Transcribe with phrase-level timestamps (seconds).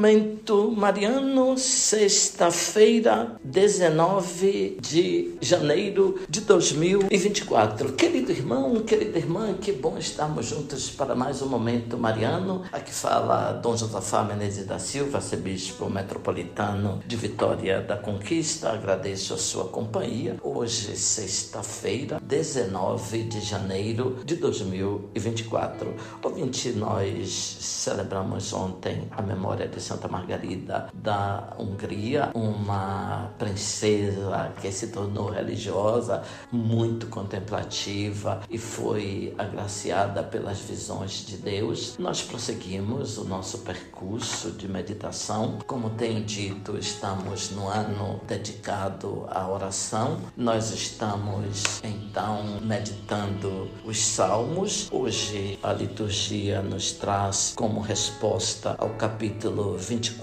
[0.00, 7.92] também Mariano, sexta-feira, 19 de janeiro de 2024.
[7.92, 12.64] Querido irmão, querida irmã, que bom estarmos juntos para mais um Momento Mariano.
[12.72, 18.72] Aqui fala Dom Josafá Menezes da Silva, arcebispo metropolitano de Vitória da Conquista.
[18.72, 20.36] Agradeço a sua companhia.
[20.42, 25.94] Hoje, sexta-feira, 19 de janeiro de 2024.
[26.24, 27.28] Ouvinte, nós
[27.60, 30.39] celebramos ontem a memória de Santa Margarida
[30.94, 41.24] da Hungria, uma princesa que se tornou religiosa, muito contemplativa e foi agraciada pelas visões
[41.26, 41.96] de Deus.
[41.98, 45.58] Nós prosseguimos o nosso percurso de meditação.
[45.66, 50.18] Como tenho dito, estamos no ano dedicado à oração.
[50.36, 54.88] Nós estamos então meditando os salmos.
[54.90, 60.19] Hoje a liturgia nos traz como resposta ao capítulo 24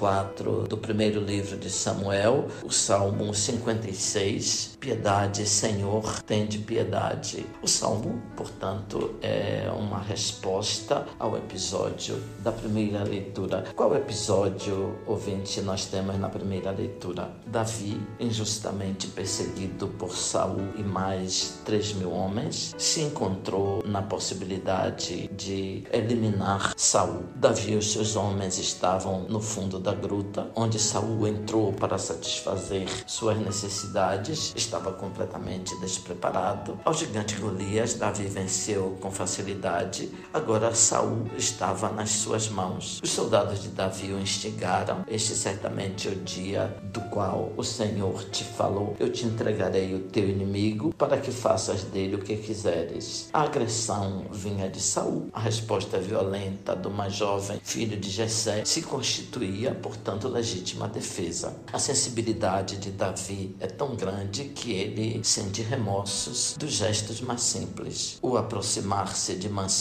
[0.67, 7.45] do primeiro livro de Samuel, o Salmo 56, Piedade, Senhor, tende piedade.
[7.61, 13.65] O salmo, portanto, é uma resposta ao episódio da primeira leitura.
[13.75, 17.31] Qual episódio, ouvinte, nós temos na primeira leitura?
[17.47, 25.83] Davi, injustamente perseguido por Saul e mais três mil homens, se encontrou na possibilidade de
[25.91, 27.23] eliminar Saul.
[27.35, 32.87] Davi e os seus homens estavam no fundo da gruta, onde Saul entrou para satisfazer
[33.07, 36.79] suas necessidades, estava completamente despreparado.
[36.85, 39.86] Ao gigante Golias, Davi venceu com facilidade.
[40.33, 42.99] Agora Saul estava nas suas mãos.
[43.01, 45.05] Os soldados de Davi o instigaram.
[45.07, 49.99] Este certamente é o dia do qual o Senhor te falou: Eu te entregarei o
[49.99, 53.29] teu inimigo para que faças dele o que quiseres.
[53.31, 55.29] A agressão vinha de Saul.
[55.31, 61.55] A resposta violenta do mais jovem filho de Jessé se constituía, portanto, legítima defesa.
[61.71, 68.17] A sensibilidade de Davi é tão grande que ele sente remorsos dos gestos mais simples.
[68.21, 69.76] O aproximar-se de Mansinho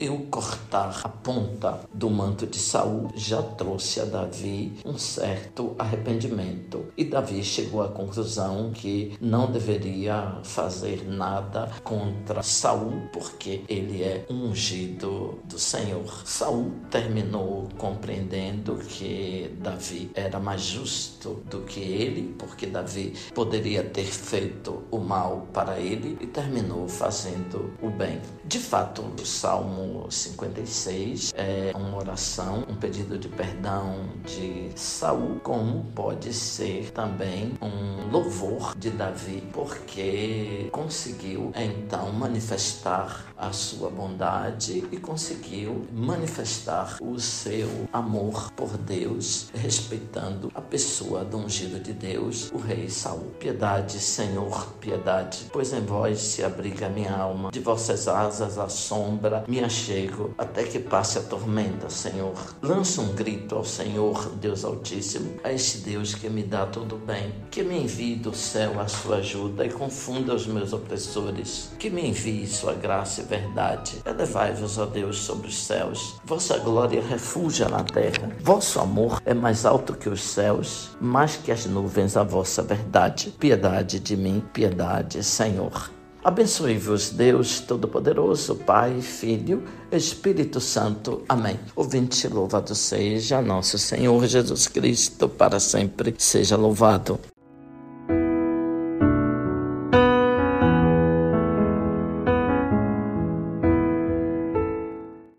[0.00, 5.74] e o cortar a ponta do manto de Saul já trouxe a Davi um certo
[5.78, 6.86] arrependimento.
[6.96, 14.24] E Davi chegou à conclusão que não deveria fazer nada contra Saul, porque ele é
[14.30, 16.22] ungido do Senhor.
[16.24, 24.06] Saul terminou compreendendo que Davi era mais justo do que ele, porque Davi poderia ter
[24.06, 28.20] feito o mal para ele e terminou fazendo o bem.
[28.44, 29.02] De fato,
[29.34, 37.52] Salmo 56 é uma oração, um pedido de perdão de Saul, como pode ser também
[37.60, 47.18] um louvor de Davi, porque conseguiu então manifestar a sua bondade e conseguiu manifestar o
[47.20, 53.32] seu amor por Deus, respeitando a pessoa do ungido de Deus, o rei Saul.
[53.38, 59.44] Piedade, Senhor, piedade, pois em vós se abriga minha alma, de vossas asas a sombra
[59.46, 62.34] me achego, até que passe a tormenta, Senhor.
[62.62, 67.32] Lança um grito ao Senhor, Deus Altíssimo, a este Deus que me dá todo bem,
[67.50, 72.08] que me envie do céu a sua ajuda e confunda os meus opressores, que me
[72.08, 74.02] envie sua graça e verdade.
[74.04, 79.64] Elevai-vos, ó Deus, sobre os céus, vossa glória refugia na terra, vosso amor é mais
[79.66, 83.34] alto que os céus, mais que as nuvens a vossa verdade.
[83.38, 85.90] Piedade de mim, piedade, Senhor.
[86.22, 89.62] Abençoe-vos, Deus Todo-Poderoso, Pai, Filho,
[89.92, 91.22] Espírito Santo.
[91.28, 91.58] Amém.
[91.76, 97.20] Ouvinte, louvado seja nosso Senhor Jesus Cristo, para sempre seja louvado.